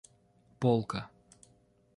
полка 0.59 1.01